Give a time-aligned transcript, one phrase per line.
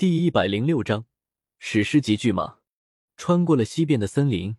[0.00, 1.04] 第一百零六章
[1.58, 2.56] 史诗级巨蟒。
[3.18, 4.56] 穿过了西边的森林，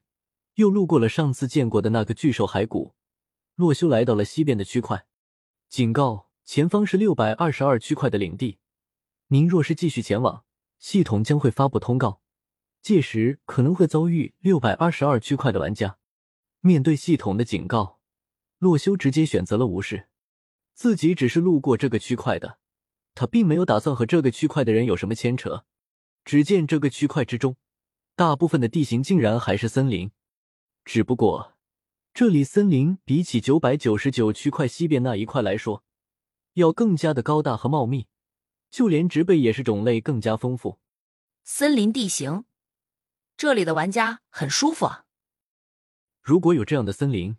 [0.54, 2.94] 又路过了上次见过的那个巨兽骸骨，
[3.56, 5.08] 洛修来到了西边的区块。
[5.68, 8.60] 警告：前方是六百二十二区块的领地，
[9.30, 10.46] 您若是继续前往，
[10.78, 12.22] 系统将会发布通告，
[12.84, 15.98] 届时可能会遭遇六百二十二区块的玩家。
[16.60, 18.00] 面对系统的警告，
[18.60, 20.08] 洛修直接选择了无视。
[20.76, 22.60] 自己只是路过这个区块的。
[23.14, 25.66] 他并没有打算和这个区块的人有什么牵扯。
[26.24, 27.56] 只见这个区块之中，
[28.16, 30.12] 大部分的地形竟然还是森林，
[30.86, 31.58] 只不过
[32.14, 35.84] 这里森林比起九百九十九区块西边那一块来说，
[36.54, 38.08] 要更加的高大和茂密，
[38.70, 40.80] 就连植被也是种类更加丰富。
[41.44, 42.46] 森林地形，
[43.36, 45.06] 这里的玩家很舒服啊。
[46.22, 47.38] 如果有这样的森林，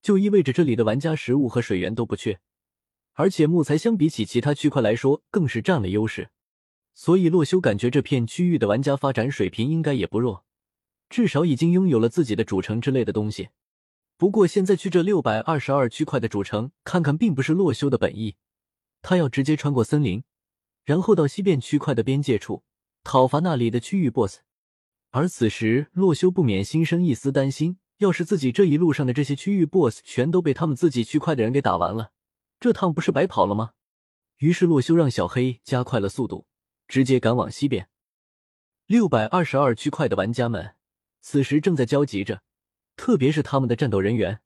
[0.00, 2.40] 就意味着这里的玩家食物和水源都不缺。
[3.14, 6.30] 而且木材相比起其他区块来说，更是占了优势，
[6.94, 10.44] 所以洛修感觉这片区域的玩家发展水平应该也不弱，
[11.08, 13.48] 至少已经拥有了自己的主城之类的东西。
[14.16, 18.36] 不过现在去这六百二十二区块的主城看看，并不是洛修的本意，
[19.02, 20.22] 他要直接穿过森林，
[20.84, 22.62] 然后到西边区块的边界处
[23.02, 24.40] 讨伐那里的区域 BOSS。
[25.10, 32.12] 而此时，洛修不免心生一丝担心：要是自己这一路上的这些区域 BOSS 全都被他们自己区块的人给打完了。
[32.60, 33.72] 这趟不是白跑了吗？
[34.36, 36.46] 于是洛修让小黑加快了速度，
[36.86, 37.88] 直接赶往西边。
[38.84, 40.74] 六百二十二区块的玩家们
[41.22, 42.42] 此时正在焦急着，
[42.96, 44.42] 特别是他们的战斗人员，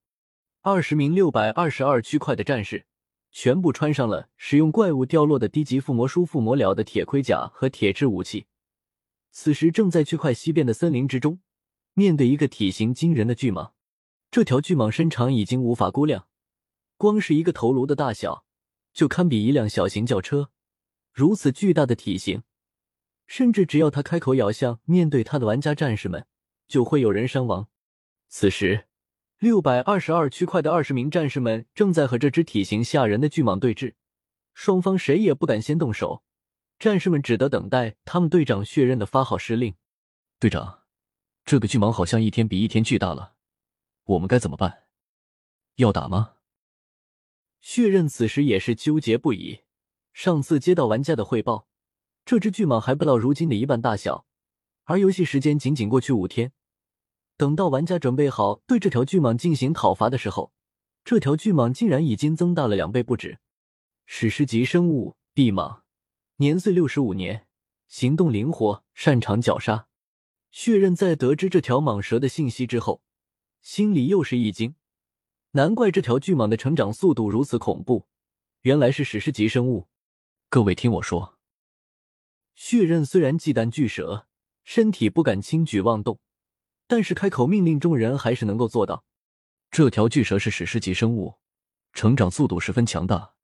[0.63, 2.87] 二十名六百二十二区块的战士
[3.33, 8.47] 全部穿上了使用怪物掉落的低级附魔书附魔了的铁盔甲和铁质武器，
[9.33, 11.41] 此时正在区块西边的森林之中，
[11.95, 13.73] 面对一个体型惊人的巨蟒。
[14.31, 16.29] 这条巨蟒身长已经无法估量。
[17.05, 18.47] 光是一个头颅的大小，
[18.95, 20.49] 就堪比一辆小型轿车。
[21.13, 22.45] 如此巨大的体型，
[23.27, 26.27] 甚至只要他开口咬向面对他的玩家战士们，
[26.67, 27.69] 就会有人伤亡。
[28.29, 28.87] 此时，
[29.39, 33.93] 六百二十二区块的二十名战士们正在和这只体型吓人的巨蟒对峙，
[34.55, 36.23] 双方谁也不敢先动手，
[36.79, 39.75] 战士们只得等待他们队长血刃的发号施令。
[40.41, 40.85] 队长，
[41.45, 43.35] 这个巨蟒好像一天比一天巨大了，
[44.05, 44.85] 我们该怎么办？
[45.77, 46.31] 要打吗？
[47.65, 49.61] 血刃此时也是纠结不已。
[50.13, 51.67] 上次接到玩家的汇报，
[52.27, 54.27] 这只巨蟒还不到如今的一半大小，
[54.85, 56.53] 而游戏时间仅仅过去五天。
[57.39, 60.53] 等到玩家准备好对这条巨蟒进行讨伐的时候，
[61.07, 63.39] 这条巨蟒竟然已经增大了两倍不止。
[64.05, 65.81] 史诗级生物地蟒，
[66.37, 67.47] 年岁六十五年，
[67.89, 69.89] 行动灵活，擅长绞杀。
[70.51, 73.03] 血刃在得知这条蟒蛇的信息之后，
[73.63, 74.75] 心里又是一惊。
[75.57, 78.09] 难怪这条巨蟒的成长速度如此恐怖，
[78.63, 79.87] 原来是史诗级生物。
[80.49, 81.39] 各位听我说，
[82.57, 84.27] 血刃虽然忌惮巨蛇，
[84.65, 86.19] 身体不敢轻举妄动，
[86.89, 89.05] 但是开口命令众人还是能够做到。
[89.71, 91.39] 这条巨蛇是史诗级生物，
[91.93, 93.35] 成长速度十分强大，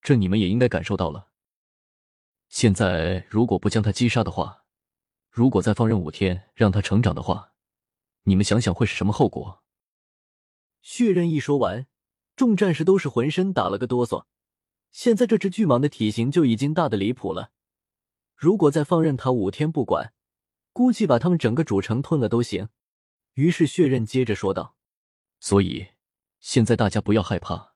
[0.00, 1.30] 这你们也应该感受到了。
[2.48, 4.62] 现在如果不将它击杀的话，
[5.28, 7.54] 如果再放任五天让它成长的话，
[8.22, 9.64] 你们想想会是什么后果？
[10.90, 11.86] 血刃一说完，
[12.34, 14.24] 众战士都是浑身打了个哆嗦。
[14.90, 17.52] 现在这只巨蟒的体型就已经大的离谱了，
[18.34, 20.14] 如果再放任它五天不管，
[20.72, 22.70] 估计把他们整个主城吞了都行。
[23.34, 24.76] 于是血刃接着说道
[25.40, 25.88] ：“所以
[26.40, 27.74] 现在大家不要害怕，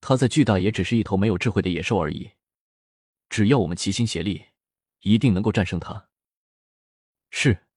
[0.00, 2.30] 它再巨大也只是一头没有智慧的野兽而已。
[3.28, 4.46] 只要我们齐心协力，
[5.00, 6.08] 一定能够战胜它。”
[7.28, 7.67] 是。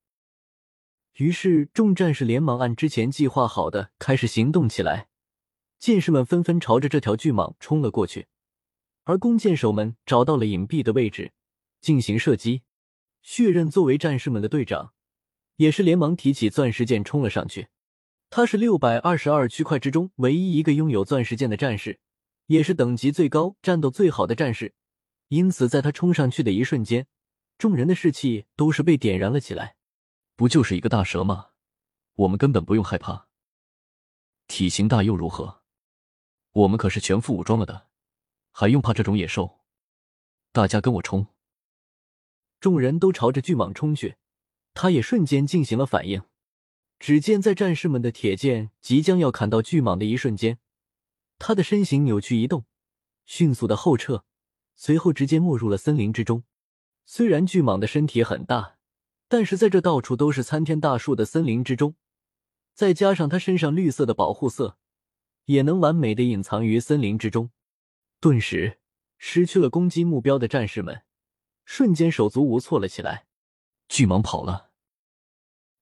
[1.22, 5.08] 于是，众战士连忙按之前计划好的开始行动起来。
[5.78, 8.26] 剑士们纷纷朝着这条巨蟒冲了过去，
[9.04, 11.34] 而弓箭手们找到了隐蔽的位置
[11.80, 12.64] 进行射击。
[13.22, 14.94] 血刃作为战士们的队长，
[15.58, 17.68] 也是连忙提起钻石剑冲了上去。
[18.32, 22.00] 他是六百二十二区块之中唯一一个拥有钻石剑的战士，
[22.48, 24.74] 也是等级最高、战斗最好的战士。
[25.28, 27.06] 因此，在他冲上去的一瞬间，
[27.60, 29.76] 众人的士气都是被点燃了起来。
[30.42, 31.50] 不就是一个大蛇吗？
[32.16, 33.28] 我们根本不用害怕。
[34.48, 35.62] 体型大又如何？
[36.54, 37.90] 我们可是全副武装了的，
[38.50, 39.60] 还用怕这种野兽？
[40.52, 41.28] 大家跟我冲！
[42.60, 44.16] 众人都朝着巨蟒冲去，
[44.74, 46.24] 他也瞬间进行了反应。
[46.98, 50.58] 只见在战士们的铁剑即将要砍到巨蟒的一瞬间，
[51.38, 52.66] 他的身形扭曲移动，
[53.28, 54.26] 迅速的后撤，
[54.74, 56.44] 随后直接没入了森林之中。
[57.06, 58.80] 虽然巨蟒的身体很大。
[59.32, 61.96] 但是在这到处都是参天大树的森林之中，
[62.74, 64.78] 再加上他身上绿色的保护色，
[65.46, 67.50] 也能完美的隐藏于森林之中。
[68.20, 68.82] 顿时，
[69.18, 71.04] 失去了攻击目标的战士们
[71.64, 73.26] 瞬间手足无措了起来。
[73.88, 74.72] 巨蟒跑了，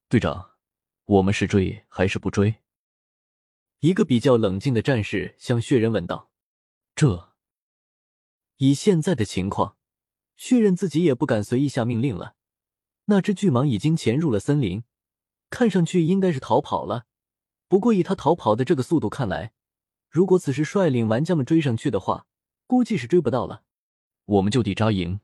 [0.07, 0.51] 队长，
[1.05, 2.57] 我们是追还是不追？
[3.79, 6.29] 一个比较冷静的战士向血人问道
[6.93, 7.33] ：“这，
[8.57, 9.75] 以现在的情况，
[10.35, 12.35] 血人自己也不敢随意下命令了。
[13.09, 14.83] 那只巨蟒已经潜入了森林，
[15.49, 17.07] 看上去应该是逃跑了。
[17.67, 19.51] 不过以他逃跑的这个速度看来，
[20.09, 22.27] 如果此时率领玩家们追上去的话，
[22.67, 23.63] 估计是追不到了。
[24.25, 25.21] 我们就地扎营，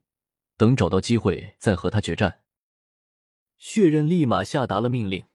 [0.58, 2.42] 等找到机会再和他决战。”
[3.60, 5.26] 血刃立马下达了命令。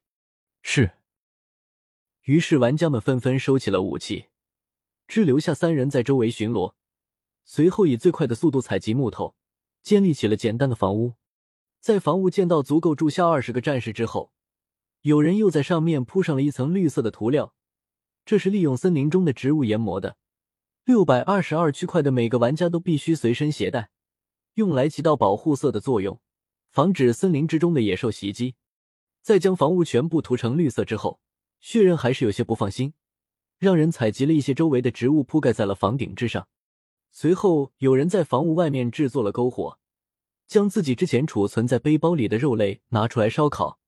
[0.63, 0.95] 是。
[2.23, 4.27] 于是，玩家们纷纷收起了武器，
[5.07, 6.75] 只留下三人在周围巡逻。
[7.45, 9.37] 随后，以最快的速度采集木头，
[9.83, 11.15] 建立起了简单的房屋。
[11.81, 14.33] 在房屋建到足够住下二十个战士之后，
[15.01, 17.55] 有人又在上面铺上了一层绿色的涂料，
[18.27, 20.17] 这是利用森林中的植物研磨的。
[20.85, 23.91] 六百二十二区块的每个玩家都必须随身携带，
[24.55, 26.21] 用来起到保护色的作用，
[26.71, 28.57] 防止森林之中的野兽袭击。
[29.23, 31.21] 在将房屋全部涂成绿色之后。
[31.63, 32.95] 血刃还是有些不放心，
[33.59, 36.49] 让人采集了一些周围的植物铺盖在了房顶之上。
[37.13, 39.79] 随后，有人在房屋外面制作了篝火，
[40.51, 43.79] 将自己之前储存在背包里的肉类拿出来烧烤。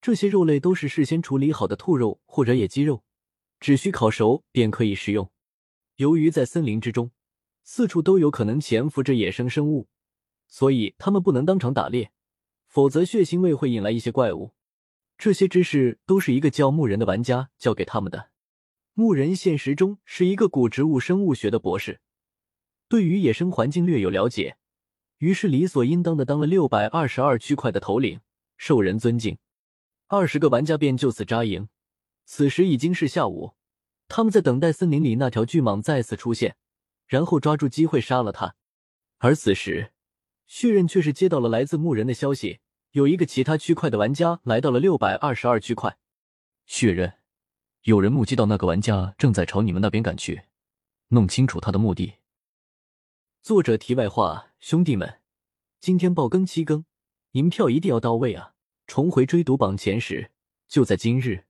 [0.00, 3.04] 这些肉类都是事先处理好的兔肉或者野鸡肉，
[3.60, 5.30] 只需烤熟便可以食用。
[5.96, 7.10] 由于在森林之中，
[7.64, 9.88] 四处都有可能潜伏着野生生物，
[10.48, 12.10] 所以他们不能当场打猎，
[12.66, 14.54] 否则血腥味会引来一些怪物。
[15.18, 18.30] 这些知识都是一个叫牧人的玩家教给他们的。
[18.94, 22.00] 牧人现实中是一个古植物生物学的博士，
[22.88, 24.56] 对于野生环境略有了解，
[25.20, 28.20] 于是理所应当的当了六百二十二区块的头领，
[28.56, 29.36] 受人尊敬。
[30.06, 31.68] 二十个玩家便就此扎营。
[32.24, 33.54] 此时已经是下午，
[34.08, 36.56] 他们在等待森林里那条巨蟒再次出现，
[37.06, 38.54] 然后抓住机会杀了它。
[39.18, 39.92] 而此时，
[40.46, 42.60] 血刃却是接到了来自牧人的消息。
[42.92, 45.98] 有一个其他区块的玩家来到了六百二十二区块，
[46.64, 47.12] 血刃，
[47.82, 50.44] 有人目击到那个玩家正在朝你们那边赶去，
[51.08, 52.14] 弄清楚他的目的。
[53.42, 55.20] 作者题外话：兄弟们，
[55.80, 56.84] 今天爆更七更，
[57.32, 58.52] 银票一定要到位啊！
[58.86, 60.32] 重回追读榜前十，
[60.68, 61.46] 就在今日。